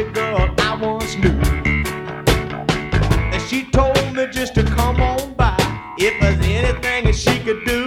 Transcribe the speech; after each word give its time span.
crazy 0.00 0.12
girl 0.12 0.54
I 0.58 0.76
once 0.76 1.16
knew. 1.16 1.30
And 3.32 3.42
she 3.42 3.64
told 3.70 3.96
me 4.14 4.26
just 4.30 4.54
to 4.54 4.62
come 4.62 5.00
on 5.00 5.34
by 5.34 5.56
if 5.98 6.20
there's 6.20 6.40
anything 6.46 7.04
that 7.04 7.14
she 7.14 7.38
could 7.40 7.64
do. 7.66 7.79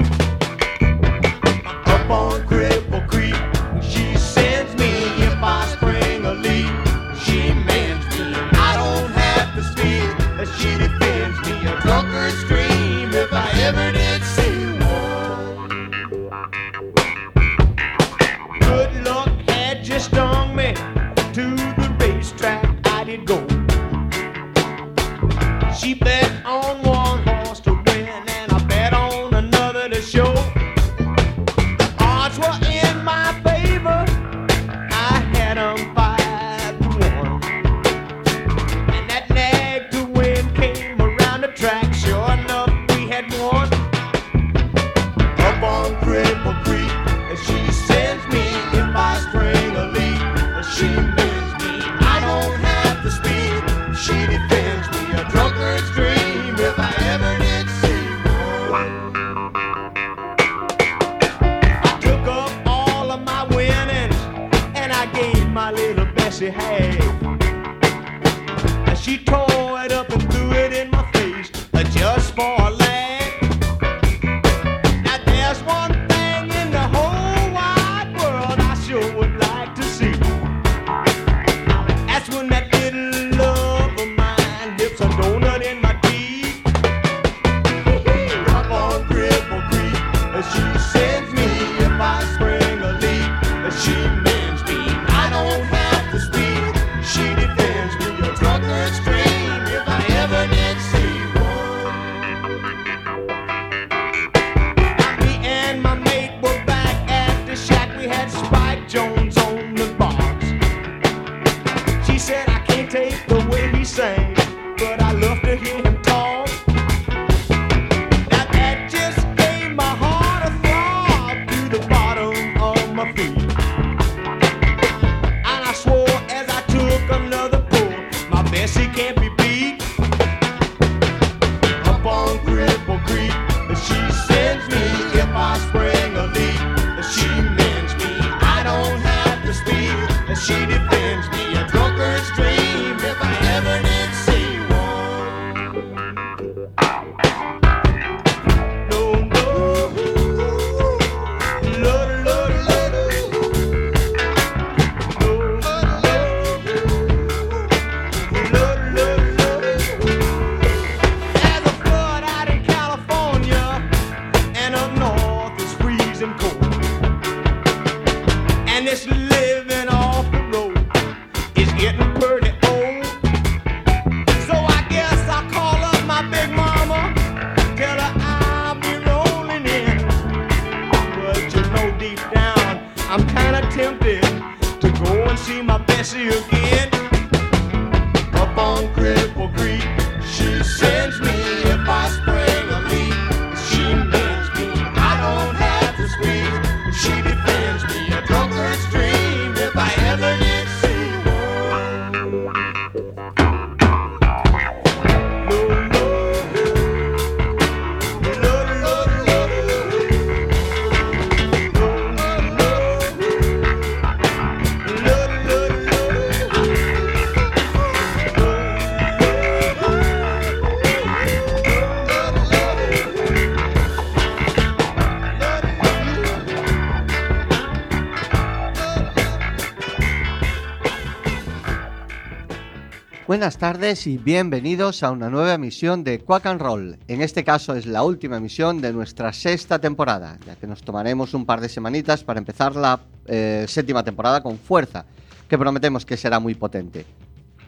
Buenas 233.33 233.57
tardes 233.57 234.05
y 234.05 234.19
bienvenidos 234.19 235.01
a 235.01 235.09
una 235.09 235.27
nueva 235.27 235.55
emisión 235.55 236.03
de 236.03 236.19
Quack 236.19 236.45
and 236.45 236.61
Roll. 236.61 236.99
En 237.07 237.23
este 237.23 237.43
caso 237.43 237.73
es 237.73 237.87
la 237.87 238.03
última 238.03 238.37
emisión 238.37 238.79
de 238.79 238.93
nuestra 238.93 239.33
sexta 239.33 239.79
temporada, 239.79 240.37
ya 240.45 240.55
que 240.55 240.67
nos 240.67 240.83
tomaremos 240.83 241.33
un 241.33 241.43
par 241.43 241.59
de 241.59 241.67
semanitas 241.67 242.23
para 242.23 242.37
empezar 242.37 242.75
la 242.75 242.99
eh, 243.25 243.65
séptima 243.67 244.03
temporada 244.03 244.43
con 244.43 244.59
fuerza, 244.59 245.07
que 245.49 245.57
prometemos 245.57 246.05
que 246.05 246.15
será 246.15 246.39
muy 246.39 246.53
potente. 246.53 247.07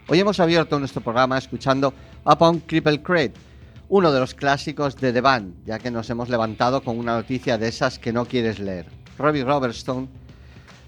Hoy 0.08 0.20
hemos 0.20 0.40
abierto 0.40 0.78
nuestro 0.78 1.02
programa 1.02 1.40
escuchando 1.40 1.96
Upon 2.24 2.60
Cripple 2.60 3.02
Crate, 3.02 3.34
uno 3.90 4.12
de 4.12 4.20
los 4.20 4.36
clásicos 4.36 4.96
de 4.98 5.14
The 5.14 5.22
Band, 5.22 5.66
ya 5.66 5.80
que 5.80 5.90
nos 5.90 6.08
hemos 6.12 6.30
levantado 6.30 6.84
con 6.84 7.00
una 7.00 7.16
noticia 7.16 7.58
de 7.58 7.70
esas 7.70 7.98
que 7.98 8.14
no 8.14 8.26
quieres 8.26 8.60
leer. 8.60 8.86
Robbie 9.18 9.44
Robertson 9.44 10.10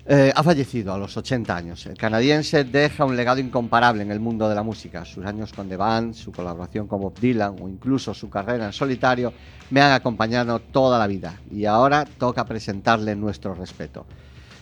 eh, 0.09 0.31
ha 0.33 0.41
fallecido 0.41 0.93
a 0.93 0.97
los 0.97 1.17
80 1.17 1.53
años. 1.53 1.85
El 1.85 1.97
canadiense 1.97 2.63
deja 2.63 3.03
un 3.03 3.17
legado 3.17 3.41
incomparable 3.41 4.03
en 4.03 4.11
el 4.11 4.21
mundo 4.21 4.47
de 4.47 4.55
la 4.55 4.63
música. 4.63 5.03
Sus 5.03 5.25
años 5.25 5.51
con 5.51 5.67
The 5.67 5.75
Band, 5.75 6.13
su 6.13 6.31
colaboración 6.31 6.87
con 6.87 7.01
Bob 7.01 7.19
Dylan 7.19 7.57
o 7.61 7.67
incluso 7.67 8.13
su 8.13 8.29
carrera 8.29 8.67
en 8.67 8.71
solitario 8.71 9.33
me 9.69 9.81
han 9.81 9.91
acompañado 9.91 10.59
toda 10.59 10.97
la 10.97 11.07
vida 11.07 11.41
y 11.51 11.65
ahora 11.65 12.05
toca 12.05 12.45
presentarle 12.45 13.17
nuestro 13.17 13.53
respeto. 13.53 14.05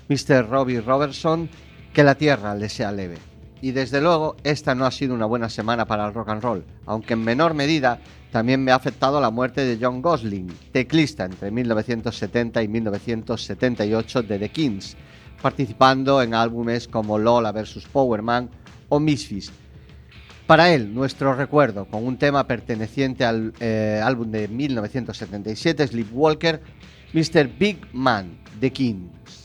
Mr. 0.09 0.49
Robbie 0.49 0.81
Robertson, 0.81 1.47
que 1.93 2.03
la 2.03 2.15
tierra 2.15 2.55
le 2.55 2.67
sea 2.67 2.91
leve. 2.91 3.17
Y 3.61 3.71
desde 3.71 4.01
luego, 4.01 4.35
esta 4.43 4.73
no 4.73 4.87
ha 4.87 4.91
sido 4.91 5.13
una 5.13 5.27
buena 5.27 5.49
semana 5.49 5.85
para 5.85 6.07
el 6.07 6.13
rock 6.13 6.29
and 6.29 6.41
roll, 6.41 6.65
aunque 6.87 7.13
en 7.13 7.23
menor 7.23 7.53
medida 7.53 7.99
también 8.31 8.63
me 8.63 8.71
ha 8.71 8.75
afectado 8.75 9.21
la 9.21 9.29
muerte 9.29 9.63
de 9.63 9.77
John 9.79 10.01
Gosling, 10.01 10.51
teclista 10.71 11.25
entre 11.25 11.51
1970 11.51 12.63
y 12.63 12.67
1978 12.67 14.23
de 14.23 14.39
The 14.39 14.49
Kings 14.49 14.97
participando 15.45 16.23
en 16.23 16.33
álbumes 16.33 16.87
como 16.87 17.19
Lola 17.19 17.51
vs. 17.51 17.85
Powerman 17.93 18.49
o 18.89 18.99
Misfits. 18.99 19.51
Para 20.47 20.73
él, 20.73 20.91
nuestro 20.91 21.35
recuerdo, 21.35 21.85
con 21.85 22.03
un 22.03 22.17
tema 22.17 22.47
perteneciente 22.47 23.23
al 23.23 23.53
eh, 23.59 24.01
álbum 24.03 24.31
de 24.31 24.47
1977, 24.47 25.85
Sleepwalker, 25.85 26.61
Mr. 27.13 27.47
Big 27.59 27.77
Man, 27.93 28.39
The 28.59 28.71
Kings. 28.71 29.44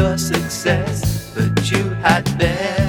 Your 0.00 0.16
success, 0.16 1.30
but 1.34 1.70
you 1.70 1.90
had 2.02 2.24
better 2.38 2.79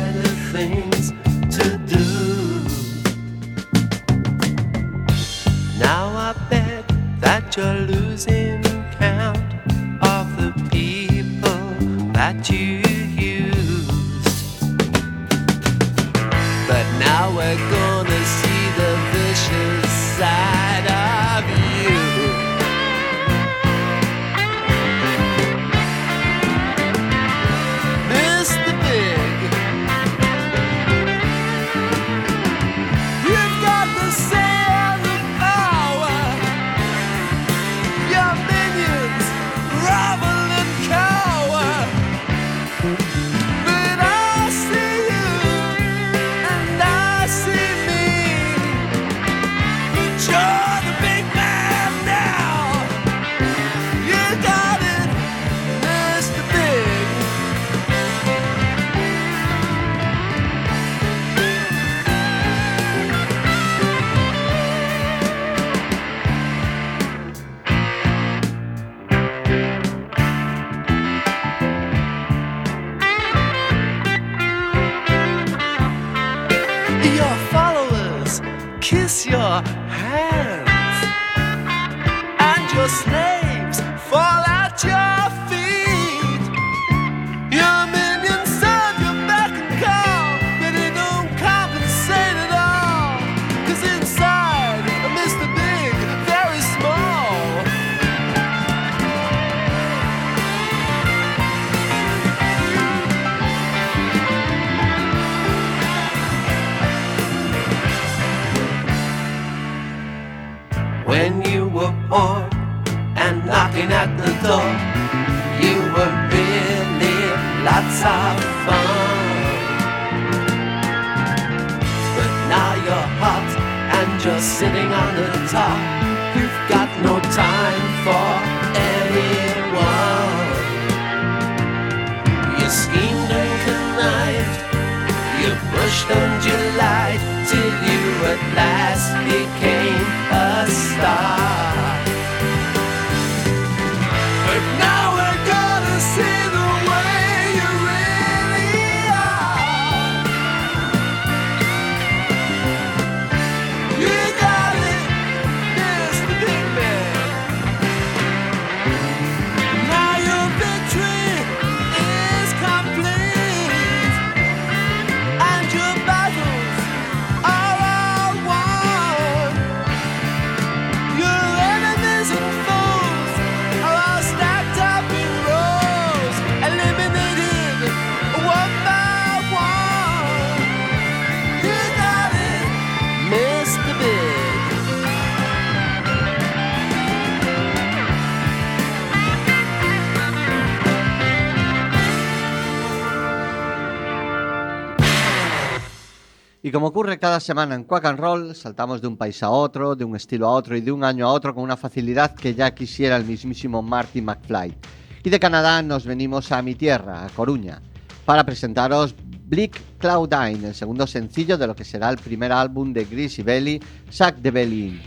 como 196.82 196.90
ocurre 196.90 197.20
cada 197.20 197.40
semana 197.40 197.76
en 197.76 197.84
Quack 197.84 198.06
and 198.06 198.20
Roll, 198.20 198.56
saltamos 198.56 199.04
de 199.04 199.08
un 199.08 199.16
país 199.16 199.44
a 199.44 199.52
otro, 199.52 199.96
de 199.96 200.04
un 200.04 200.16
estilo 200.16 200.48
a 200.48 200.54
otro 200.54 200.76
y 200.76 200.82
de 200.82 200.92
un 200.92 201.04
año 201.04 201.28
a 201.28 201.32
otro 201.32 201.54
con 201.54 201.64
una 201.64 201.78
facilidad 201.78 202.34
que 202.34 202.56
ya 202.56 202.74
quisiera 202.74 203.18
el 203.18 203.24
mismísimo 203.24 203.84
Marty 203.84 204.20
McFly. 204.20 204.76
Y 205.24 205.30
de 205.30 205.40
Canadá 205.40 205.84
nos 205.84 206.08
venimos 206.08 206.52
a 206.52 206.60
mi 206.64 206.74
tierra, 206.74 207.24
a 207.24 207.30
Coruña, 207.30 207.84
para 208.26 208.44
presentaros 208.44 209.14
Bleak 209.46 209.80
Cloudine, 210.00 210.70
el 210.70 210.74
segundo 210.74 211.06
sencillo 211.06 211.56
de 211.56 211.68
lo 211.68 211.76
que 211.76 211.86
será 211.86 212.10
el 212.10 212.18
primer 212.18 212.52
álbum 212.52 212.94
de 212.94 213.06
Greasy 213.06 213.44
Belly, 213.44 213.80
Sack 214.10 214.42
the 214.42 214.50
Belly 214.50 214.88
In. 214.88 215.02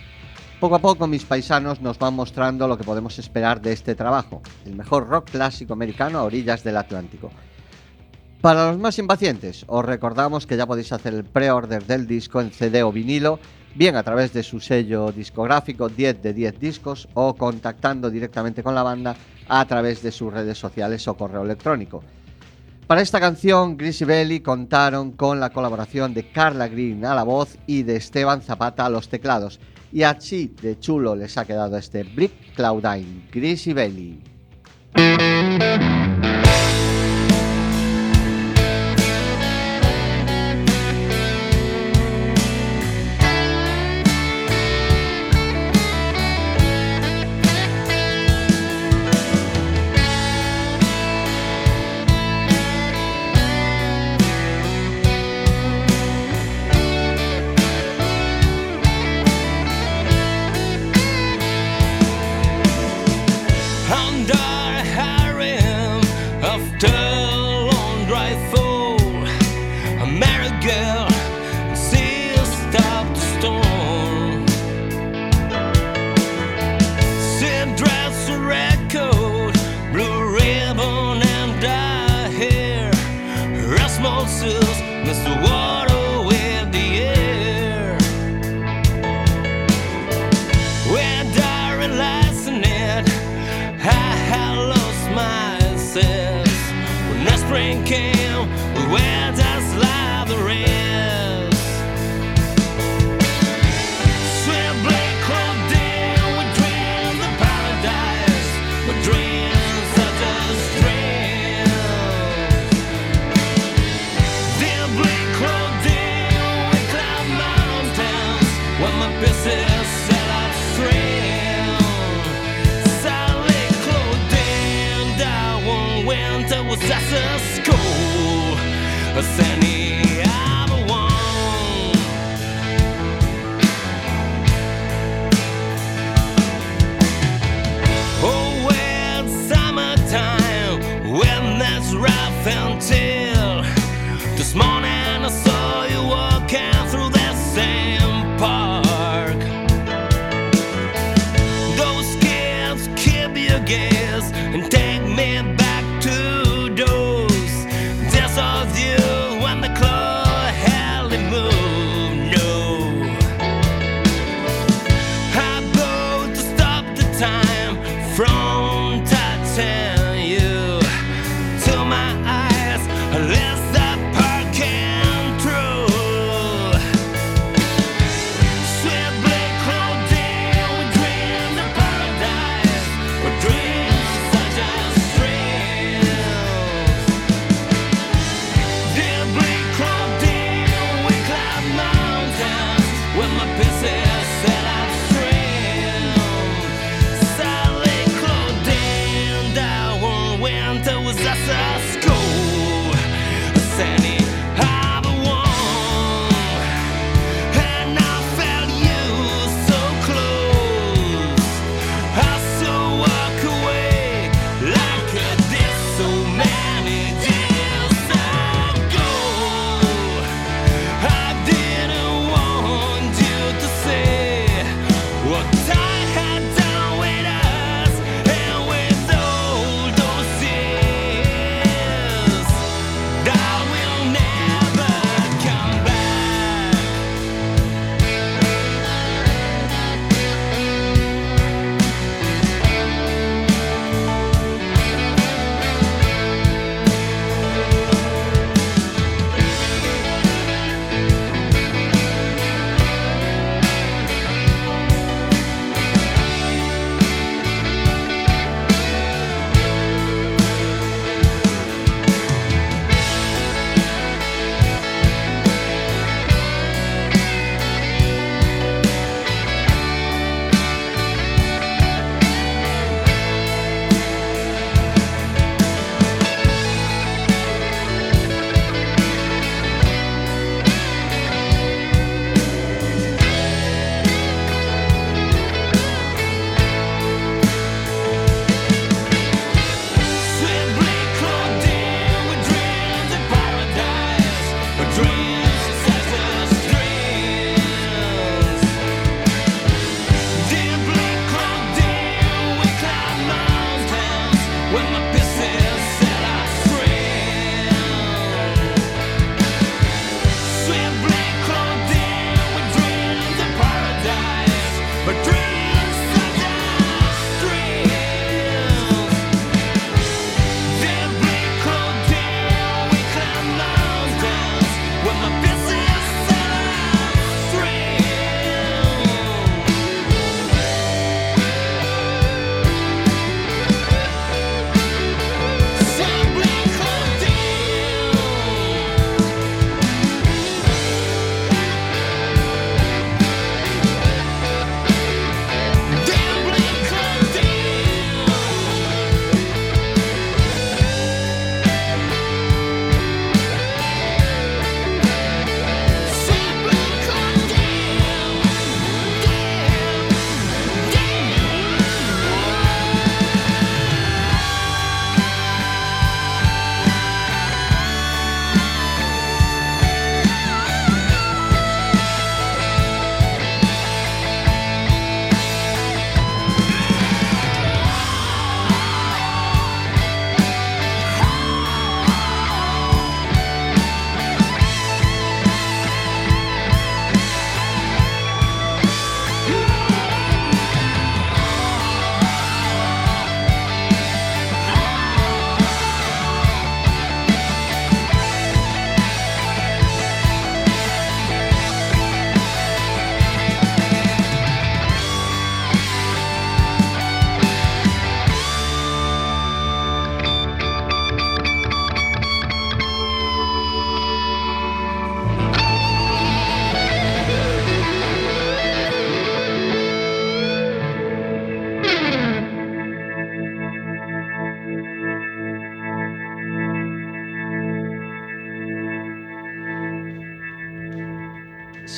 Poco 0.60 0.76
a 0.76 0.78
poco 0.78 1.08
mis 1.08 1.24
paisanos 1.24 1.80
nos 1.80 1.98
van 1.98 2.14
mostrando 2.14 2.68
lo 2.68 2.78
que 2.78 2.84
podemos 2.84 3.18
esperar 3.18 3.60
de 3.60 3.72
este 3.72 3.96
trabajo, 3.96 4.42
el 4.64 4.76
mejor 4.76 5.08
rock 5.08 5.28
clásico 5.28 5.72
americano 5.72 6.20
a 6.20 6.22
orillas 6.22 6.62
del 6.62 6.76
Atlántico. 6.76 7.32
Para 8.44 8.70
los 8.70 8.78
más 8.78 8.98
impacientes, 8.98 9.64
os 9.68 9.82
recordamos 9.82 10.46
que 10.46 10.58
ya 10.58 10.66
podéis 10.66 10.92
hacer 10.92 11.14
el 11.14 11.24
pre-order 11.24 11.86
del 11.86 12.06
disco 12.06 12.42
en 12.42 12.50
CD 12.50 12.82
o 12.82 12.92
vinilo, 12.92 13.38
bien 13.74 13.96
a 13.96 14.02
través 14.02 14.34
de 14.34 14.42
su 14.42 14.60
sello 14.60 15.12
discográfico 15.12 15.88
10 15.88 16.20
de 16.20 16.34
10 16.34 16.60
discos 16.60 17.08
o 17.14 17.32
contactando 17.36 18.10
directamente 18.10 18.62
con 18.62 18.74
la 18.74 18.82
banda 18.82 19.16
a 19.48 19.64
través 19.64 20.02
de 20.02 20.12
sus 20.12 20.30
redes 20.30 20.58
sociales 20.58 21.08
o 21.08 21.14
correo 21.14 21.42
electrónico. 21.42 22.04
Para 22.86 23.00
esta 23.00 23.18
canción, 23.18 23.78
Greasy 23.78 24.04
Belly 24.04 24.40
contaron 24.40 25.12
con 25.12 25.40
la 25.40 25.48
colaboración 25.48 26.12
de 26.12 26.30
Carla 26.30 26.68
Green 26.68 27.02
a 27.06 27.14
la 27.14 27.22
voz 27.22 27.56
y 27.66 27.82
de 27.82 27.96
Esteban 27.96 28.42
Zapata 28.42 28.84
a 28.84 28.90
los 28.90 29.08
teclados. 29.08 29.58
Y 29.90 30.02
así 30.02 30.54
de 30.60 30.78
chulo 30.78 31.16
les 31.16 31.38
ha 31.38 31.46
quedado 31.46 31.78
este 31.78 32.02
Brick 32.02 32.54
Cloudine, 32.54 33.26
Greasy 33.32 33.72
Belly. 33.72 34.22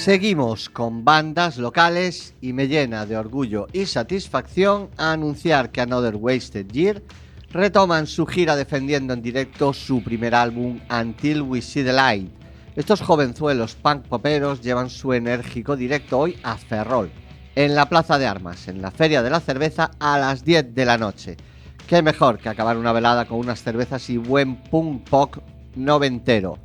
Seguimos 0.07 0.71
con 0.71 1.05
bandas 1.05 1.59
locales 1.59 2.37
y 2.40 2.53
me 2.53 2.69
llena 2.69 3.07
de 3.07 3.16
orgullo 3.16 3.66
y 3.73 3.87
satisfacción 3.87 4.88
anunciar 4.97 5.73
que 5.73 5.81
Another 5.81 6.14
Wasted 6.14 6.69
Year 6.69 7.03
retoman 7.51 8.07
su 8.07 8.25
gira 8.25 8.55
defendiendo 8.55 9.14
en 9.14 9.21
directo 9.21 9.73
su 9.73 10.05
primer 10.05 10.37
álbum 10.37 10.79
Until 10.88 11.42
We 11.42 11.61
See 11.61 11.83
the 11.83 11.92
Light. 11.92 12.31
Estos 12.77 13.01
jovenzuelos 13.01 13.75
punk 13.75 14.07
poperos 14.07 14.61
llevan 14.61 14.90
su 14.90 15.12
enérgico 15.12 15.75
directo 15.75 16.21
hoy 16.21 16.38
a 16.45 16.57
Ferrol, 16.57 17.11
en 17.57 17.75
la 17.75 17.88
Plaza 17.88 18.16
de 18.16 18.29
Armas, 18.29 18.69
en 18.69 18.81
la 18.81 18.92
Feria 18.92 19.25
de 19.25 19.31
la 19.31 19.40
Cerveza 19.40 19.90
a 19.99 20.21
las 20.21 20.45
10 20.45 20.73
de 20.73 20.85
la 20.85 20.99
noche. 20.99 21.37
Qué 21.88 22.01
mejor 22.01 22.38
que 22.38 22.49
acabar 22.49 22.77
una 22.77 22.92
velada 22.92 23.25
con 23.25 23.40
unas 23.40 23.61
cervezas 23.61 24.09
y 24.09 24.19
buen 24.19 24.55
punk 24.71 25.03
pop 25.09 25.38
noventero. 25.75 26.61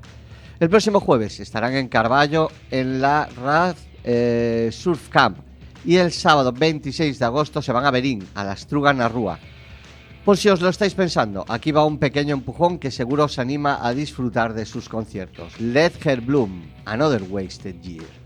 El 0.61 0.69
próximo 0.69 0.99
jueves 0.99 1.39
estarán 1.39 1.73
en 1.73 1.87
Carballo 1.87 2.51
en 2.69 3.01
la 3.01 3.27
Raz 3.35 3.77
eh, 4.03 4.69
Surf 4.71 5.09
Camp 5.09 5.39
y 5.83 5.95
el 5.95 6.11
sábado 6.11 6.51
26 6.51 7.17
de 7.17 7.25
agosto 7.25 7.63
se 7.63 7.71
van 7.71 7.83
a 7.85 7.89
Berín, 7.89 8.27
a 8.35 8.43
la 8.43 8.55
Strugan 8.55 8.99
Rúa. 9.09 9.39
Por 10.23 10.37
si 10.37 10.49
os 10.49 10.61
lo 10.61 10.69
estáis 10.69 10.93
pensando, 10.93 11.45
aquí 11.47 11.71
va 11.71 11.83
un 11.83 11.97
pequeño 11.97 12.35
empujón 12.35 12.77
que 12.77 12.91
seguro 12.91 13.23
os 13.23 13.39
anima 13.39 13.79
a 13.81 13.95
disfrutar 13.95 14.53
de 14.53 14.67
sus 14.67 14.87
conciertos. 14.87 15.59
Let 15.59 15.93
Her 16.05 16.21
Bloom, 16.21 16.61
Another 16.85 17.23
Wasted 17.23 17.81
Year. 17.81 18.20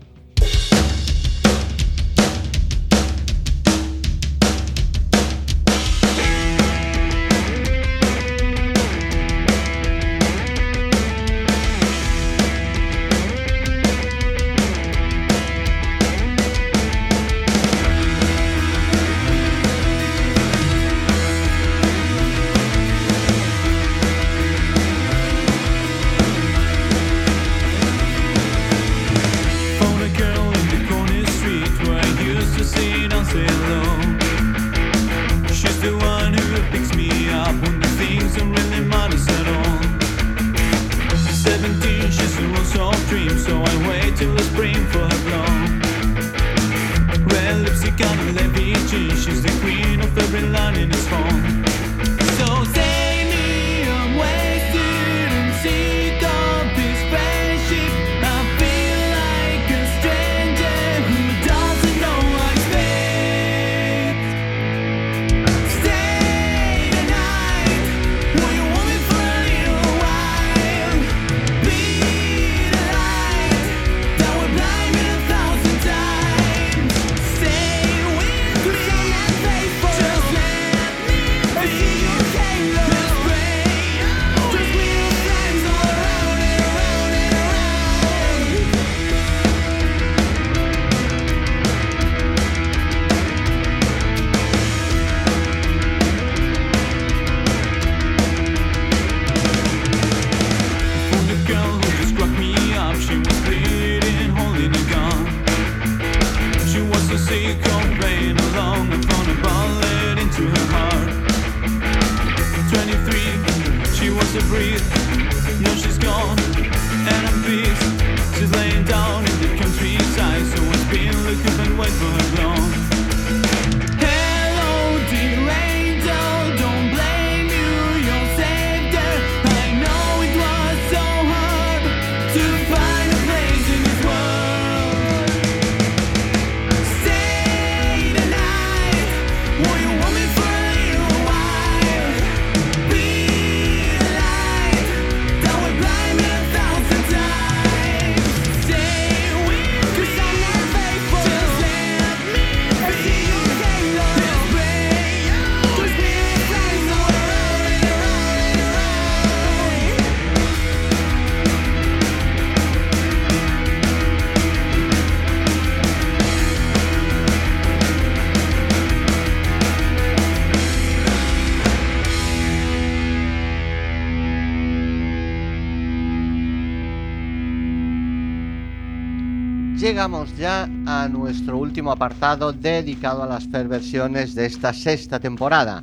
Llegamos 180.06 180.36
ya 180.36 180.68
a 180.86 181.08
nuestro 181.08 181.58
último 181.58 181.90
apartado 181.90 182.52
dedicado 182.52 183.24
a 183.24 183.26
las 183.26 183.50
versiones 183.50 184.36
de 184.36 184.46
esta 184.46 184.72
sexta 184.72 185.18
temporada. 185.18 185.82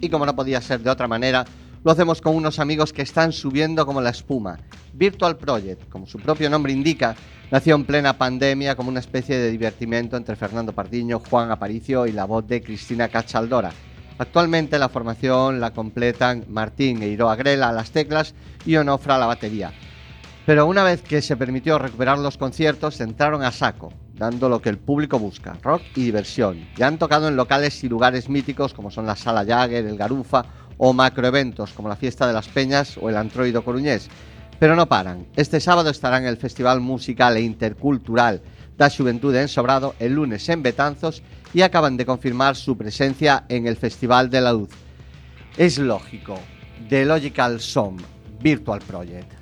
Y 0.00 0.08
como 0.08 0.26
no 0.26 0.34
podía 0.34 0.60
ser 0.60 0.80
de 0.80 0.90
otra 0.90 1.06
manera, 1.06 1.44
lo 1.84 1.92
hacemos 1.92 2.20
con 2.20 2.34
unos 2.34 2.58
amigos 2.58 2.92
que 2.92 3.02
están 3.02 3.30
subiendo 3.30 3.86
como 3.86 4.00
la 4.00 4.10
espuma. 4.10 4.58
Virtual 4.92 5.36
Project, 5.36 5.88
como 5.88 6.08
su 6.08 6.18
propio 6.18 6.50
nombre 6.50 6.72
indica, 6.72 7.14
nació 7.52 7.76
en 7.76 7.84
plena 7.84 8.18
pandemia 8.18 8.74
como 8.74 8.88
una 8.88 8.98
especie 8.98 9.38
de 9.38 9.52
divertimento 9.52 10.16
entre 10.16 10.34
Fernando 10.34 10.72
Pardiño, 10.72 11.20
Juan 11.30 11.52
Aparicio 11.52 12.08
y 12.08 12.12
la 12.12 12.24
voz 12.24 12.48
de 12.48 12.60
Cristina 12.60 13.06
Cachaldora. 13.06 13.70
Actualmente 14.18 14.80
la 14.80 14.88
formación 14.88 15.60
la 15.60 15.70
completan 15.70 16.44
Martín 16.48 17.04
e 17.04 17.08
Iroa 17.08 17.36
Grela 17.36 17.68
a 17.68 17.72
las 17.72 17.92
teclas 17.92 18.34
y 18.66 18.74
Onofra 18.74 19.14
a 19.14 19.18
la 19.18 19.26
batería. 19.26 19.72
Pero 20.50 20.66
una 20.66 20.82
vez 20.82 21.00
que 21.00 21.22
se 21.22 21.36
permitió 21.36 21.78
recuperar 21.78 22.18
los 22.18 22.36
conciertos, 22.36 23.00
entraron 23.00 23.44
a 23.44 23.52
saco, 23.52 23.92
dando 24.14 24.48
lo 24.48 24.60
que 24.60 24.68
el 24.68 24.78
público 24.78 25.16
busca, 25.16 25.56
rock 25.62 25.82
y 25.94 26.02
diversión. 26.02 26.66
Ya 26.76 26.88
han 26.88 26.98
tocado 26.98 27.28
en 27.28 27.36
locales 27.36 27.84
y 27.84 27.88
lugares 27.88 28.28
míticos 28.28 28.74
como 28.74 28.90
son 28.90 29.06
la 29.06 29.14
Sala 29.14 29.44
Jagger, 29.44 29.86
el 29.86 29.96
Garufa 29.96 30.44
o 30.76 30.92
macroeventos 30.92 31.72
como 31.72 31.88
la 31.88 31.94
Fiesta 31.94 32.26
de 32.26 32.32
las 32.32 32.48
Peñas 32.48 32.98
o 33.00 33.08
el 33.08 33.16
Antroido 33.16 33.62
Coruñés. 33.62 34.08
Pero 34.58 34.74
no 34.74 34.88
paran. 34.88 35.28
Este 35.36 35.60
sábado 35.60 35.88
estarán 35.88 36.24
en 36.24 36.30
el 36.30 36.36
Festival 36.36 36.80
Musical 36.80 37.36
e 37.36 37.42
Intercultural 37.42 38.42
da 38.76 38.90
Xuventude 38.90 39.42
en 39.42 39.46
Sobrado, 39.46 39.94
el 40.00 40.14
lunes 40.14 40.48
en 40.48 40.64
Betanzos 40.64 41.22
y 41.54 41.62
acaban 41.62 41.96
de 41.96 42.06
confirmar 42.06 42.56
su 42.56 42.76
presencia 42.76 43.44
en 43.48 43.68
el 43.68 43.76
Festival 43.76 44.28
de 44.30 44.40
la 44.40 44.52
Luz. 44.52 44.70
Es 45.56 45.78
lógico. 45.78 46.40
The 46.88 47.04
Logical 47.04 47.60
Song, 47.60 48.00
Virtual 48.42 48.80
Project. 48.80 49.39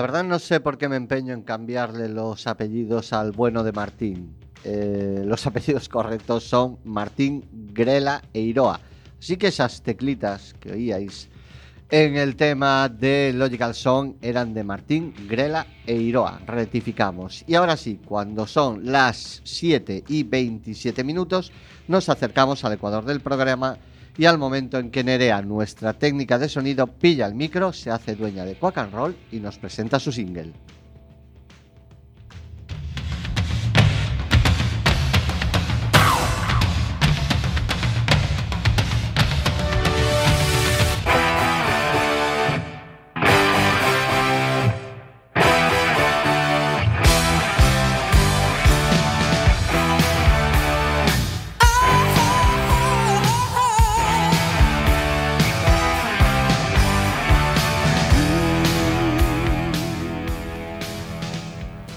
La 0.00 0.06
verdad 0.06 0.24
no 0.24 0.38
sé 0.38 0.60
por 0.60 0.78
qué 0.78 0.88
me 0.88 0.96
empeño 0.96 1.34
en 1.34 1.42
cambiarle 1.42 2.08
los 2.08 2.46
apellidos 2.46 3.12
al 3.12 3.32
bueno 3.32 3.62
de 3.62 3.72
Martín. 3.72 4.34
Eh, 4.64 5.24
los 5.26 5.46
apellidos 5.46 5.90
correctos 5.90 6.42
son 6.44 6.78
Martín, 6.84 7.44
Grela 7.74 8.22
e 8.32 8.40
Iroa. 8.40 8.80
Así 9.18 9.36
que 9.36 9.48
esas 9.48 9.82
teclitas 9.82 10.54
que 10.58 10.72
oíais 10.72 11.28
en 11.90 12.16
el 12.16 12.36
tema 12.36 12.88
de 12.88 13.34
Logical 13.34 13.74
Song 13.74 14.14
eran 14.22 14.54
de 14.54 14.64
Martín, 14.64 15.12
Grela 15.28 15.66
e 15.86 15.96
Iroa. 15.96 16.40
Rectificamos. 16.46 17.44
Y 17.46 17.54
ahora 17.54 17.76
sí, 17.76 18.00
cuando 18.02 18.46
son 18.46 18.90
las 18.90 19.42
7 19.44 20.04
y 20.08 20.22
27 20.22 21.04
minutos, 21.04 21.52
nos 21.88 22.08
acercamos 22.08 22.64
al 22.64 22.72
ecuador 22.72 23.04
del 23.04 23.20
programa 23.20 23.76
y 24.16 24.24
al 24.24 24.38
momento 24.38 24.78
en 24.78 24.90
que 24.90 25.04
Nerea, 25.04 25.42
nuestra 25.42 25.92
técnica 25.92 26.38
de 26.38 26.48
sonido, 26.48 26.86
pilla 26.86 27.26
el 27.26 27.34
micro, 27.34 27.72
se 27.72 27.90
hace 27.90 28.16
dueña 28.16 28.44
de 28.44 28.54
Quack 28.54 28.78
and 28.78 28.94
Roll 28.94 29.16
y 29.32 29.40
nos 29.40 29.58
presenta 29.58 29.98
su 29.98 30.12
single. 30.12 30.52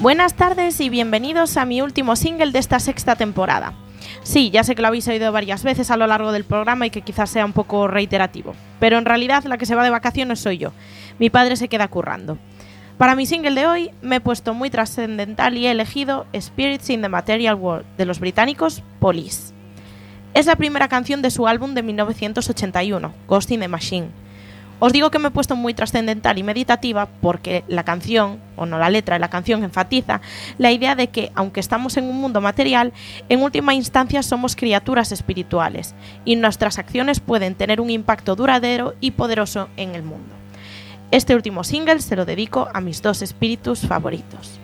Buenas 0.04 0.34
tardes 0.34 0.82
y 0.82 0.90
bienvenidos 0.90 1.56
a 1.56 1.64
mi 1.64 1.80
último 1.80 2.18
single 2.18 2.52
de 2.52 2.60
esta 2.60 2.82
sexta 2.82 3.16
temporada. 3.16 3.72
Sí, 4.22 4.50
ya 4.50 4.66
sé 4.66 4.76
que 4.76 4.82
lo 4.82 4.90
habéis 4.90 5.08
oído 5.08 5.32
varias 5.32 5.64
veces 5.64 5.90
a 5.92 5.96
lo 5.96 6.06
largo 6.08 6.34
del 6.34 6.44
programa 6.44 6.86
y 6.86 6.90
que 6.90 7.04
quizás 7.04 7.30
sea 7.30 7.46
un 7.46 7.54
poco 7.54 7.88
reiterativo, 7.88 8.54
pero 8.82 8.98
en 8.98 9.06
realidad 9.06 9.46
la 9.46 9.58
que 9.58 9.66
se 9.66 9.76
va 9.76 9.84
de 9.86 9.90
vacaciones 9.90 10.42
soy 10.42 10.58
yo. 10.58 10.74
Mi 11.20 11.30
padre 11.30 11.56
se 11.56 11.70
queda 11.70 11.88
currando. 11.88 12.38
Para 12.98 13.16
mi 13.16 13.26
single 13.26 13.56
de 13.56 13.66
hoy 13.66 13.92
me 14.02 14.18
he 14.18 14.20
puesto 14.20 14.54
muy 14.54 14.70
trascendental 14.70 15.58
y 15.58 15.68
he 15.68 15.72
elegido 15.72 16.26
Spirits 16.38 16.90
in 16.90 17.02
the 17.02 17.08
Material 17.08 17.56
World 17.56 17.86
de 17.98 18.06
los 18.06 18.20
británicos 18.20 18.84
Police. 19.00 19.54
Es 20.34 20.48
la 20.48 20.58
primera 20.58 20.90
canción 20.90 21.22
de 21.22 21.32
su 21.32 21.48
álbum 21.48 21.76
de 21.76 21.82
1981, 21.82 23.14
Ghost 23.26 23.52
in 23.52 23.62
the 23.62 23.70
Machine. 23.70 24.10
Os 24.80 24.92
digo 24.92 25.12
que 25.12 25.20
me 25.20 25.30
he 25.30 25.32
puesto 25.32 25.56
muy 25.56 25.74
trascendental 25.74 26.38
y 26.38 26.44
meditativa 26.44 27.08
porque 27.22 27.64
la 27.68 27.84
canción, 27.84 28.40
o 28.58 28.66
no 28.66 28.78
la 28.78 28.90
letra 28.90 29.16
de 29.16 29.20
la 29.20 29.30
canción, 29.30 29.64
enfatiza 29.64 30.20
la 30.58 30.72
idea 30.72 30.96
de 30.96 31.08
que, 31.08 31.32
aunque 31.36 31.60
estamos 31.60 31.96
en 31.98 32.06
un 32.06 32.20
mundo 32.20 32.42
material, 32.42 32.92
en 33.30 33.42
última 33.42 33.74
instancia 33.74 34.24
somos 34.24 34.56
criaturas 34.56 35.12
espirituales 35.12 35.96
y 36.26 36.36
nuestras 36.36 36.80
acciones 36.80 37.20
pueden 37.20 37.56
tener 37.56 37.80
un 37.80 37.90
impacto 37.90 38.36
duradero 38.36 38.96
y 39.00 39.12
poderoso 39.12 39.70
en 39.78 39.96
el 39.96 40.04
mundo. 40.04 40.36
Este 41.12 41.36
último 41.36 41.64
single 41.64 42.02
se 42.02 42.16
lo 42.16 42.26
dedico 42.26 42.68
a 42.74 42.82
mis 42.82 43.02
dos 43.02 43.22
espíritus 43.22 43.82
favoritos. 43.82 44.60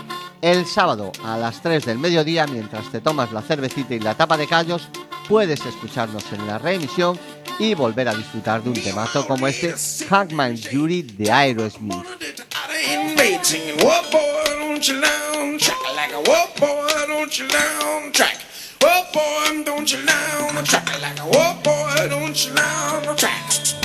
El 0.41 0.65
sábado 0.65 1.11
a 1.25 1.37
las 1.39 1.61
3 1.61 1.87
del 1.87 1.99
mediodía, 1.99 2.47
mientras 2.47 2.89
te 2.93 3.01
tomas 3.01 3.33
la 3.33 3.43
cervecita 3.43 3.97
y 3.97 3.99
la 3.99 4.15
tapa 4.15 4.37
de 4.37 4.47
callos, 4.47 4.91
puedes 5.29 5.67
escucharnos 5.67 6.33
en 6.33 6.47
la 6.47 6.59
reemisión 6.59 7.19
y 7.59 7.75
volver 7.75 8.09
a 8.09 8.15
disfrutar 8.15 8.63
de 8.63 8.71
un 8.71 8.83
temazo 8.83 9.27
como 9.27 9.47
este 9.47 9.75
Hackman 10.09 10.57
Jury 10.57 11.03
de 11.03 11.31
Aerosmith. 11.31 12.05
A. 23.23 23.76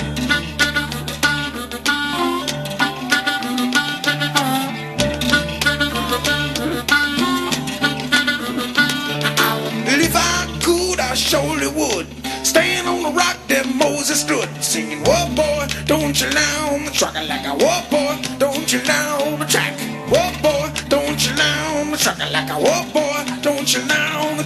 stood 14.21 14.49
singing, 14.63 15.01
Whoa 15.03 15.34
boy, 15.36 15.65
don't 15.86 16.13
you 16.21 16.29
lie 16.29 16.69
on 16.71 16.86
the 16.86 16.91
track 16.91 17.15
like 17.15 17.45
a 17.45 17.53
whoa 17.63 17.81
boy, 17.89 18.13
don't 18.38 18.71
you 18.71 18.79
lie 18.84 19.17
on 19.25 19.39
the 19.39 19.45
track. 19.45 19.73
Whoa 20.12 20.29
boy, 20.45 20.69
don't 20.89 21.19
you 21.25 21.34
lie 21.36 21.81
on 21.81 21.89
the 21.91 21.97
track 21.97 22.19
like 22.31 22.49
a 22.49 22.57
whoa 22.65 22.84
boy, 22.93 23.19
don't 23.41 23.67
you 23.73 23.81
lie 23.88 24.29
on 24.29 24.38
the 24.38 24.43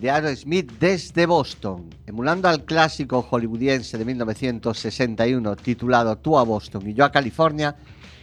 de 0.00 0.10
Aerosmith 0.10 0.72
desde 0.78 1.26
Boston, 1.26 1.90
emulando 2.06 2.48
al 2.48 2.64
clásico 2.64 3.26
hollywoodiense 3.28 3.98
de 3.98 4.04
1961 4.04 5.56
titulado 5.56 6.16
Tú 6.16 6.38
a 6.38 6.42
Boston 6.42 6.88
y 6.88 6.94
yo 6.94 7.04
a 7.04 7.12
California, 7.12 7.76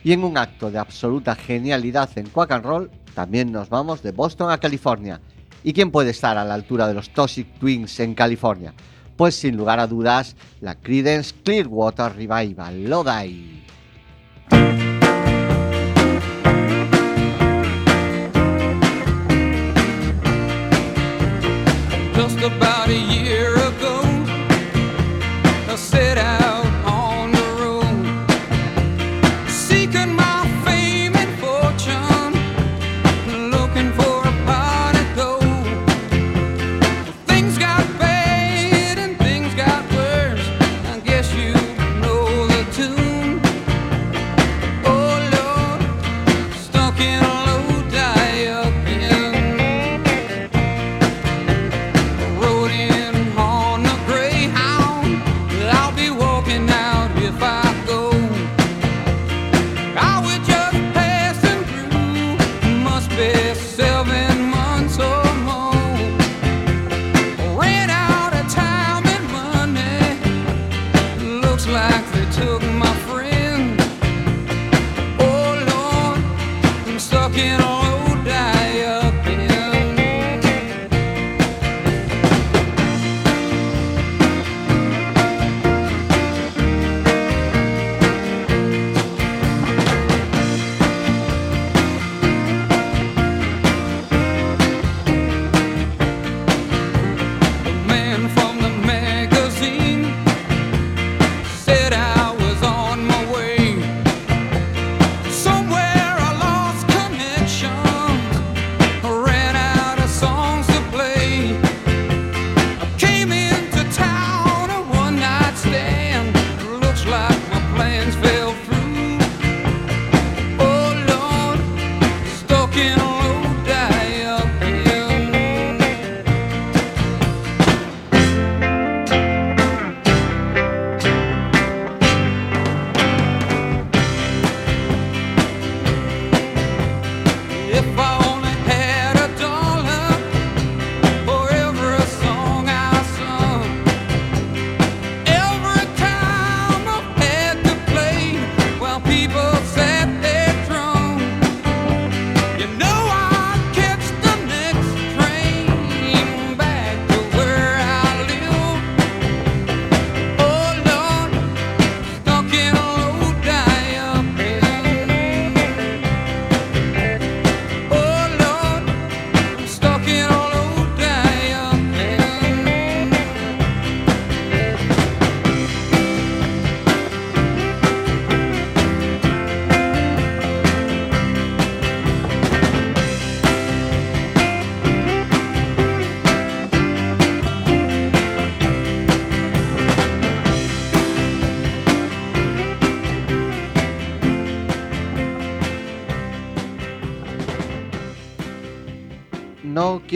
y 0.03 0.11
en 0.11 0.23
un 0.23 0.37
acto 0.37 0.71
de 0.71 0.79
absoluta 0.79 1.35
genialidad 1.35 2.09
en 2.17 2.29
Quack 2.29 2.51
and 2.51 2.65
Roll, 2.65 2.91
también 3.13 3.51
nos 3.51 3.69
vamos 3.69 4.01
de 4.01 4.11
Boston 4.11 4.51
a 4.51 4.57
California. 4.57 5.21
¿Y 5.63 5.73
quién 5.73 5.91
puede 5.91 6.11
estar 6.11 6.37
a 6.37 6.45
la 6.45 6.53
altura 6.53 6.87
de 6.87 6.93
los 6.93 7.11
Toxic 7.11 7.59
Twins 7.59 7.99
en 7.99 8.15
California? 8.15 8.73
Pues 9.15 9.35
sin 9.35 9.57
lugar 9.57 9.79
a 9.79 9.87
dudas, 9.87 10.35
la 10.61 10.75
Creedence 10.75 11.35
Clearwater 11.43 12.15
Revival, 12.15 12.83
Lodi. 12.85 13.63
Just 22.17 22.39
about 22.39 22.89
a 22.89 22.97
year 22.97 23.53
ago, 23.53 23.96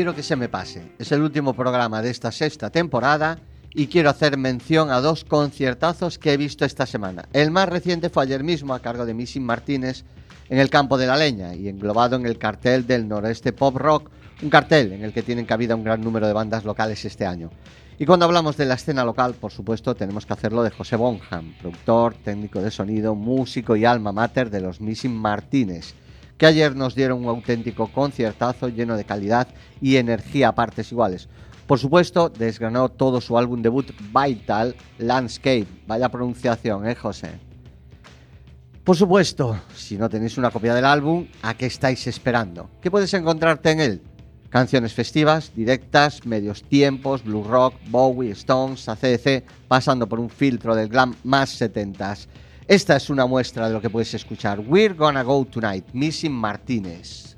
quiero 0.01 0.15
que 0.15 0.23
se 0.23 0.35
me 0.35 0.49
pase. 0.49 0.93
Es 0.97 1.11
el 1.11 1.21
último 1.21 1.53
programa 1.53 2.01
de 2.01 2.09
esta 2.09 2.31
sexta 2.31 2.71
temporada 2.71 3.37
y 3.71 3.85
quiero 3.85 4.09
hacer 4.09 4.35
mención 4.35 4.89
a 4.89 4.99
dos 4.99 5.23
conciertazos 5.23 6.17
que 6.17 6.33
he 6.33 6.37
visto 6.37 6.65
esta 6.65 6.87
semana. 6.87 7.25
El 7.33 7.51
más 7.51 7.69
reciente 7.69 8.09
fue 8.09 8.23
ayer 8.23 8.43
mismo 8.43 8.73
a 8.73 8.79
cargo 8.79 9.05
de 9.05 9.13
Missy 9.13 9.39
Martínez 9.39 10.03
en 10.49 10.57
el 10.57 10.71
Campo 10.71 10.97
de 10.97 11.05
la 11.05 11.17
Leña 11.17 11.53
y 11.53 11.67
englobado 11.67 12.15
en 12.15 12.25
el 12.25 12.39
cartel 12.39 12.87
del 12.87 13.07
Noreste 13.07 13.53
Pop 13.53 13.75
Rock, 13.75 14.09
un 14.41 14.49
cartel 14.49 14.91
en 14.93 15.03
el 15.03 15.13
que 15.13 15.21
tienen 15.21 15.45
cabida 15.45 15.75
un 15.75 15.83
gran 15.83 16.01
número 16.01 16.25
de 16.25 16.33
bandas 16.33 16.65
locales 16.65 17.05
este 17.05 17.27
año. 17.27 17.51
Y 17.99 18.07
cuando 18.07 18.25
hablamos 18.25 18.57
de 18.57 18.65
la 18.65 18.73
escena 18.73 19.05
local, 19.05 19.35
por 19.35 19.51
supuesto, 19.51 19.93
tenemos 19.93 20.25
que 20.25 20.33
hacerlo 20.33 20.63
de 20.63 20.71
José 20.71 20.95
Bonham, 20.95 21.53
productor, 21.61 22.15
técnico 22.15 22.59
de 22.59 22.71
sonido, 22.71 23.13
músico 23.13 23.75
y 23.75 23.85
alma 23.85 24.11
mater 24.11 24.49
de 24.49 24.61
los 24.61 24.81
Missing 24.81 25.15
Martínez, 25.15 25.93
que 26.41 26.47
ayer 26.47 26.75
nos 26.75 26.95
dieron 26.95 27.19
un 27.19 27.27
auténtico 27.27 27.91
conciertazo 27.91 28.67
lleno 28.67 28.97
de 28.97 29.05
calidad 29.05 29.47
y 29.79 29.97
energía 29.97 30.47
a 30.47 30.55
partes 30.55 30.91
iguales. 30.91 31.29
Por 31.67 31.77
supuesto, 31.77 32.29
desgranó 32.29 32.89
todo 32.89 33.21
su 33.21 33.37
álbum 33.37 33.61
debut 33.61 33.91
Vital 34.11 34.75
Landscape. 34.97 35.67
Vaya 35.85 36.09
pronunciación, 36.09 36.89
¿eh, 36.89 36.95
José? 36.95 37.29
Por 38.83 38.97
supuesto, 38.97 39.55
si 39.75 39.99
no 39.99 40.09
tenéis 40.09 40.35
una 40.39 40.49
copia 40.49 40.73
del 40.73 40.85
álbum, 40.85 41.27
¿a 41.43 41.53
qué 41.53 41.67
estáis 41.67 42.07
esperando? 42.07 42.71
¿Qué 42.81 42.89
puedes 42.89 43.13
encontrarte 43.13 43.69
en 43.69 43.79
él? 43.79 44.01
Canciones 44.49 44.93
festivas, 44.93 45.51
directas, 45.55 46.25
medios 46.25 46.63
tiempos, 46.63 47.23
blues 47.23 47.45
rock, 47.45 47.75
Bowie, 47.89 48.31
Stones, 48.31 48.89
ACDC, 48.89 49.43
pasando 49.67 50.09
por 50.09 50.19
un 50.19 50.31
filtro 50.31 50.73
del 50.73 50.89
glam 50.89 51.13
más 51.23 51.51
setentas. 51.51 52.27
Esta 52.67 52.95
es 52.95 53.09
una 53.09 53.25
muestra 53.25 53.67
de 53.67 53.73
lo 53.73 53.81
que 53.81 53.89
puedes 53.89 54.13
escuchar. 54.13 54.59
We're 54.59 54.93
Gonna 54.93 55.23
Go 55.23 55.45
Tonight, 55.45 55.85
Missing 55.93 56.31
Martínez. 56.31 57.35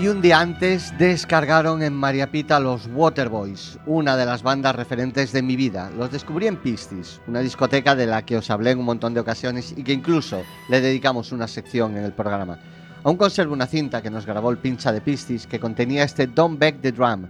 Y 0.00 0.08
un 0.08 0.22
día 0.22 0.40
antes 0.40 0.96
descargaron 0.96 1.82
en 1.82 1.92
María 1.92 2.30
Pita 2.30 2.58
los 2.58 2.88
Waterboys, 2.94 3.78
una 3.84 4.16
de 4.16 4.24
las 4.24 4.42
bandas 4.42 4.74
referentes 4.74 5.30
de 5.30 5.42
mi 5.42 5.56
vida. 5.56 5.90
Los 5.94 6.10
descubrí 6.10 6.46
en 6.46 6.56
Pistis, 6.56 7.20
una 7.26 7.40
discoteca 7.40 7.94
de 7.94 8.06
la 8.06 8.24
que 8.24 8.38
os 8.38 8.48
hablé 8.48 8.70
en 8.70 8.78
un 8.78 8.86
montón 8.86 9.12
de 9.12 9.20
ocasiones 9.20 9.74
y 9.76 9.84
que 9.84 9.92
incluso 9.92 10.42
le 10.70 10.80
dedicamos 10.80 11.32
una 11.32 11.46
sección 11.46 11.98
en 11.98 12.04
el 12.04 12.14
programa. 12.14 12.58
Aún 13.04 13.18
conservo 13.18 13.52
una 13.52 13.66
cinta 13.66 14.00
que 14.00 14.08
nos 14.08 14.24
grabó 14.24 14.50
el 14.50 14.56
pincha 14.56 14.90
de 14.90 15.02
Pistis 15.02 15.46
que 15.46 15.60
contenía 15.60 16.04
este 16.04 16.26
Don't 16.26 16.58
Back 16.58 16.76
the 16.80 16.92
Drum. 16.92 17.26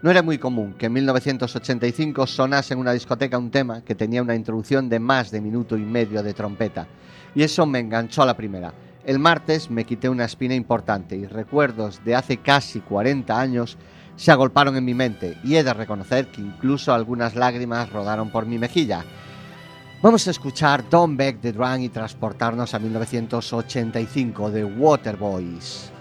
No 0.00 0.10
era 0.10 0.22
muy 0.22 0.38
común 0.38 0.76
que 0.78 0.86
en 0.86 0.94
1985 0.94 2.26
sonase 2.26 2.72
en 2.72 2.80
una 2.80 2.92
discoteca 2.92 3.36
un 3.36 3.50
tema 3.50 3.82
que 3.82 3.94
tenía 3.94 4.22
una 4.22 4.34
introducción 4.34 4.88
de 4.88 4.98
más 4.98 5.30
de 5.30 5.42
minuto 5.42 5.76
y 5.76 5.84
medio 5.84 6.22
de 6.22 6.32
trompeta. 6.32 6.86
Y 7.34 7.42
eso 7.42 7.66
me 7.66 7.80
enganchó 7.80 8.22
a 8.22 8.26
la 8.26 8.34
primera. 8.34 8.72
El 9.04 9.18
martes 9.18 9.70
me 9.70 9.84
quité 9.84 10.08
una 10.08 10.24
espina 10.24 10.54
importante 10.54 11.14
y 11.14 11.26
recuerdos 11.26 12.02
de 12.04 12.14
hace 12.14 12.38
casi 12.38 12.80
40 12.80 13.38
años 13.38 13.76
se 14.16 14.30
agolparon 14.30 14.76
en 14.76 14.84
mi 14.84 14.94
mente 14.94 15.36
y 15.44 15.56
he 15.56 15.64
de 15.64 15.74
reconocer 15.74 16.28
que 16.28 16.40
incluso 16.40 16.94
algunas 16.94 17.34
lágrimas 17.34 17.90
rodaron 17.90 18.30
por 18.30 18.46
mi 18.46 18.58
mejilla. 18.58 19.04
Vamos 20.02 20.26
a 20.26 20.30
escuchar 20.30 20.88
Don't 20.88 21.18
Back 21.18 21.40
the 21.40 21.52
Drum 21.52 21.80
y 21.80 21.88
transportarnos 21.88 22.74
a 22.74 22.78
1985 22.78 24.50
de 24.50 24.64
Waterboys. 24.64 25.93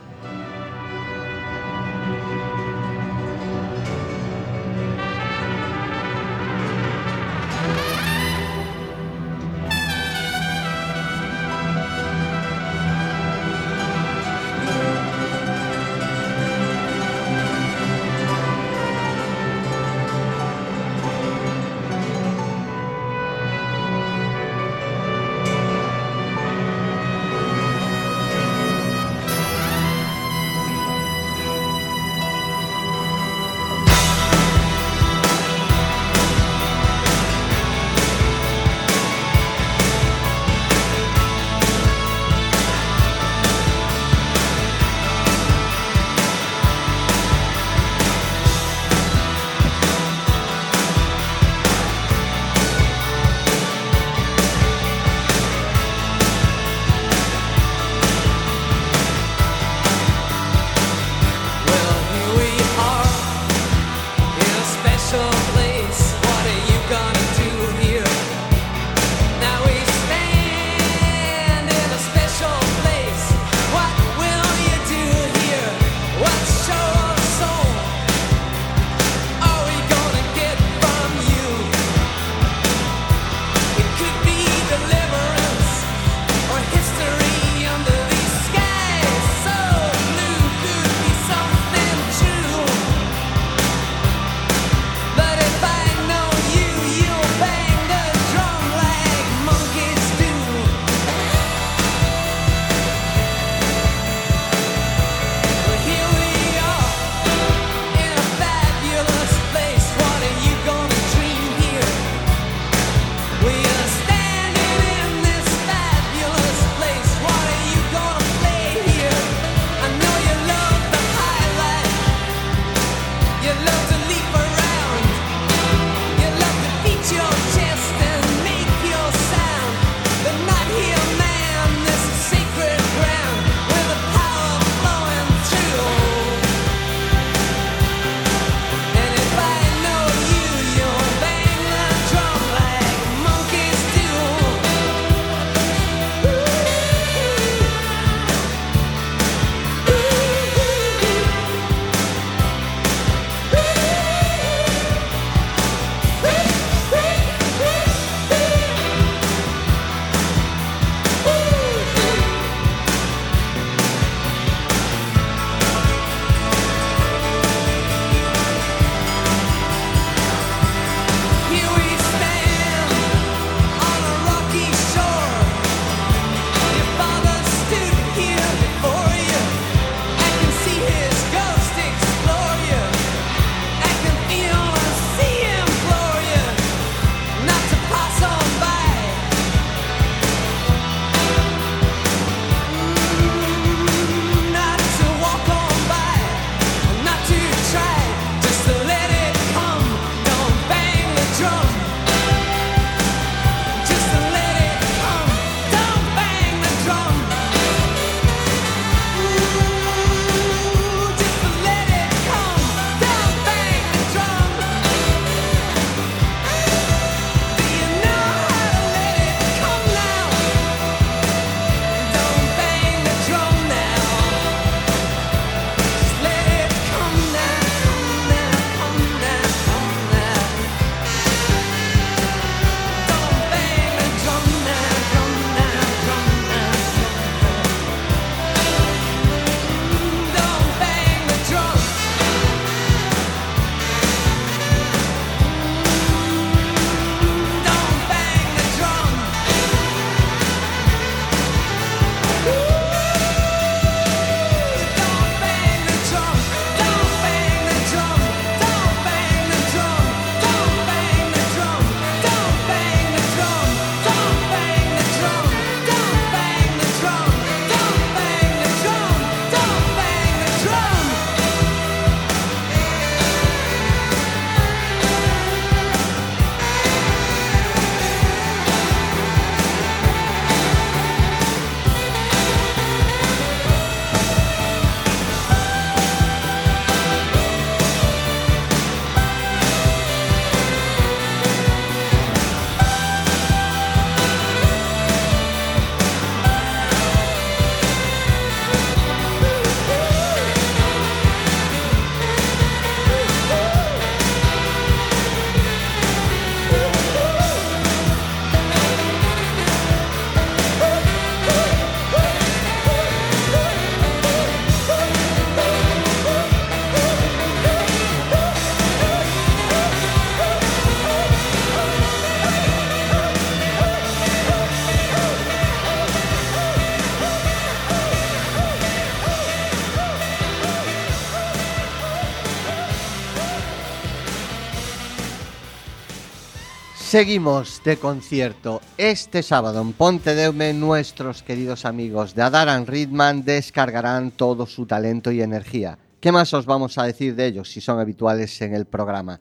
Seguimos 337.14 337.80
de 337.86 337.98
concierto. 337.98 338.82
Este 338.98 339.44
sábado 339.44 339.82
en 339.82 339.94
Ponte 339.94 340.34
nuestros 340.74 341.44
queridos 341.44 341.86
amigos 341.86 342.34
de 342.34 342.42
Adaran 342.42 342.88
Ritman 342.88 343.46
descargarán 343.46 344.32
todo 344.32 344.66
su 344.66 344.88
talento 344.88 345.32
y 345.32 345.40
energía. 345.40 346.00
¿Qué 346.20 346.32
más 346.32 346.56
os 346.56 346.66
vamos 346.66 346.98
a 346.98 347.04
decir 347.04 347.36
de 347.36 347.46
ellos 347.46 347.72
si 347.72 347.82
son 347.82 348.00
habituales 348.00 348.60
en 348.64 348.74
el 348.74 348.86
programa? 348.86 349.40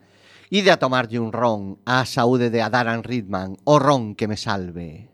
Y 0.51 0.69
a 0.69 0.77
tomarlle 0.77 1.17
un 1.17 1.33
ron 1.33 1.79
a 1.83 2.05
saúde 2.05 2.51
de 2.51 2.61
Adaran 2.61 3.01
Ritman, 3.01 3.57
o 3.63 3.79
ron 3.79 4.13
que 4.13 4.27
me 4.27 4.37
salve. 4.37 5.09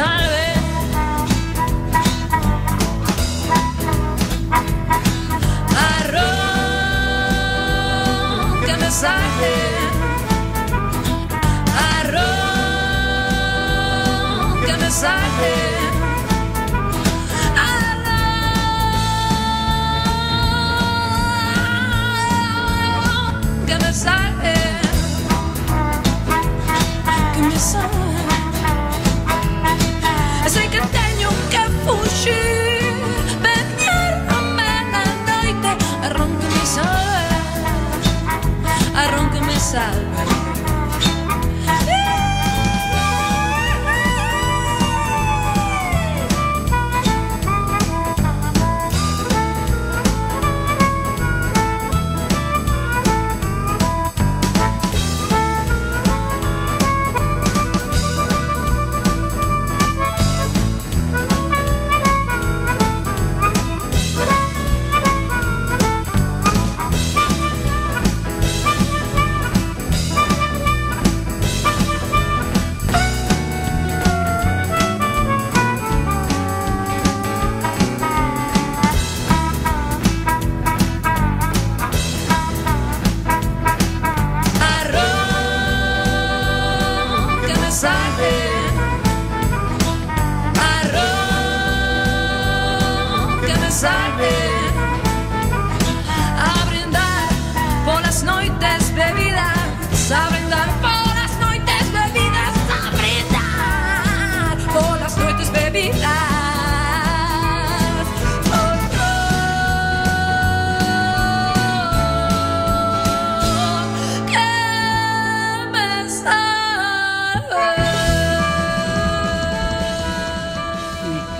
Ron 0.00 0.29
noites 98.24 98.94
bebidas 98.94 100.10
A 100.10 100.28
brindar 100.30 100.68
polas 100.80 101.32
noites 101.40 101.92
bebidas 101.92 102.56
A 102.70 102.90
brindar 102.96 104.56
polas 104.74 105.16
noites 105.16 105.50
bebidas 105.52 106.40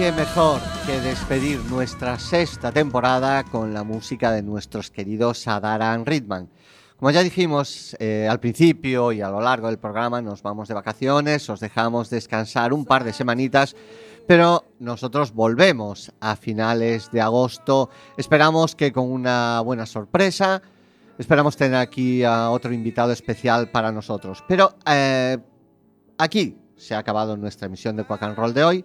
qué 0.01 0.12
mejor 0.12 0.62
que 0.87 0.99
despedir 0.99 1.61
nuestra 1.66 2.18
sexta 2.18 2.72
temporada 2.72 3.45
con 3.45 3.74
la 3.74 3.85
música 3.85 4.33
de 4.33 4.43
nuestros 4.43 4.91
queridos 4.91 5.47
Adaran 5.47 6.07
Ritman. 6.07 6.49
Como 7.01 7.11
ya 7.11 7.22
dijimos 7.22 7.96
eh, 7.98 8.28
al 8.30 8.38
principio 8.38 9.11
y 9.11 9.20
a 9.22 9.30
lo 9.30 9.40
largo 9.40 9.66
del 9.66 9.78
programa, 9.78 10.22
nos 10.22 10.42
vamos 10.42 10.68
de 10.68 10.74
vacaciones, 10.74 11.48
os 11.51 11.59
dejamos 11.59 12.11
descansar 12.11 12.72
un 12.72 12.84
par 12.84 13.03
de 13.05 13.12
semanitas, 13.12 13.74
pero 14.28 14.66
nosotros 14.78 15.32
volvemos 15.32 16.12
a 16.20 16.36
finales 16.36 17.11
de 17.11 17.22
agosto. 17.22 17.90
Esperamos 18.16 18.76
que 18.76 18.92
con 18.92 19.11
una 19.11 19.61
buena 19.62 19.86
sorpresa. 19.86 20.61
Esperamos 21.18 21.57
tener 21.57 21.76
aquí 21.76 22.22
a 22.22 22.51
otro 22.51 22.72
invitado 22.72 23.12
especial 23.12 23.70
para 23.70 23.90
nosotros. 23.90 24.44
Pero 24.46 24.76
eh, 24.86 25.38
Aquí 26.20 26.59
se 26.76 26.94
ha 26.94 26.98
acabado 26.98 27.34
nuestra 27.38 27.66
emisión 27.66 27.96
de 27.96 28.05
Quack 28.05 28.24
and 28.24 28.36
Roll 28.36 28.53
de 28.53 28.62
hoy. 28.62 28.84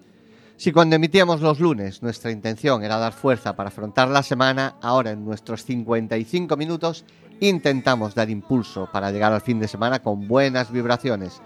Si 0.55 0.71
cuando 0.71 0.95
emitíamos 0.95 1.41
los 1.41 1.59
lunes 1.59 2.01
nuestra 2.01 2.31
intención 2.31 2.81
era 2.81 2.97
dar 2.97 3.11
fuerza 3.11 3.57
para 3.57 3.67
afrontar 3.67 4.07
la 4.07 4.23
semana, 4.23 4.77
ahora 4.81 5.11
en 5.11 5.25
nuestros 5.25 5.65
55 5.65 6.55
minutos 6.55 7.03
intentamos 7.39 8.15
dar 8.15 8.29
impulso 8.29 8.89
para 8.91 9.11
llegar 9.11 9.33
al 9.33 9.41
fin 9.41 9.59
de 9.59 9.67
semana 9.67 9.99
con 9.99 10.27
buenas 10.27 10.71
vibraciones. 10.71 11.41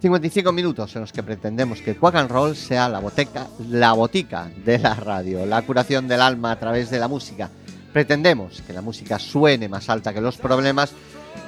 55 0.00 0.52
minutos 0.52 0.94
en 0.94 1.02
los 1.02 1.12
que 1.12 1.22
pretendemos 1.22 1.80
que 1.80 1.96
Quack 1.96 2.14
and 2.16 2.30
Roll 2.30 2.56
sea 2.56 2.88
la, 2.88 3.00
boteca, 3.00 3.48
la 3.68 3.92
botica 3.92 4.50
de 4.64 4.78
la 4.78 4.94
radio, 4.94 5.44
la 5.46 5.62
curación 5.62 6.08
del 6.08 6.20
alma 6.20 6.52
a 6.52 6.58
través 6.58 6.90
de 6.90 6.98
la 6.98 7.08
música. 7.08 7.50
Pretendemos 7.92 8.62
que 8.62 8.72
la 8.72 8.80
música 8.80 9.18
suene 9.18 9.68
más 9.68 9.88
alta 9.88 10.14
que 10.14 10.20
los 10.20 10.38
problemas, 10.38 10.92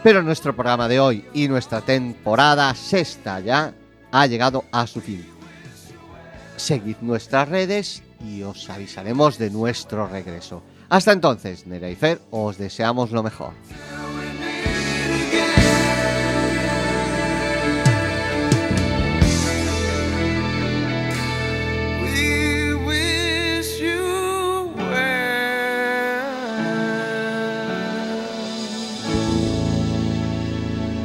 pero 0.02 0.22
nuestro 0.22 0.54
programa 0.54 0.88
de 0.88 1.00
hoy 1.00 1.24
y 1.32 1.48
nuestra 1.48 1.80
temporada 1.80 2.74
sexta 2.74 3.40
ya 3.40 3.72
ha 4.10 4.26
llegado 4.26 4.64
a 4.70 4.86
su 4.86 5.00
fin. 5.00 5.24
Seguid 6.56 6.96
nuestras 7.00 7.48
redes 7.48 8.02
y 8.24 8.42
os 8.42 8.68
avisaremos 8.70 9.38
de 9.38 9.50
nuestro 9.50 10.06
regreso. 10.06 10.62
Hasta 10.88 11.12
entonces, 11.12 11.66
Nera 11.66 11.88
y 11.88 11.94
Fer, 11.94 12.20
os 12.30 12.58
deseamos 12.58 13.10
lo 13.10 13.22
mejor. 13.22 13.52